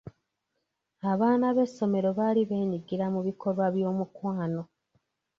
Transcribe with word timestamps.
Abaana 1.11 1.47
b'essomero 1.55 2.09
baali 2.17 2.41
beenyigira 2.49 3.05
mu 3.13 3.19
bikolwa 3.27 3.65
by'omukwano. 3.75 4.61